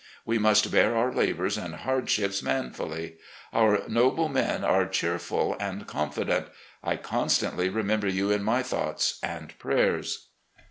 We 0.25 0.39
must 0.39 0.71
bear 0.71 0.97
our 0.97 1.13
labours 1.13 1.59
and 1.59 1.75
hardships 1.75 2.41
manfully. 2.41 3.17
Our 3.53 3.83
noble 3.87 4.29
men 4.29 4.63
are 4.63 4.87
cheerful 4.87 5.55
and 5.59 5.85
confident. 5.85 6.47
I 6.83 6.95
constantly 6.95 7.69
remember 7.69 8.07
you 8.07 8.31
in 8.31 8.41
my 8.41 8.63
thoughts 8.63 9.19
and 9.21 9.55
prayers." 9.59 10.29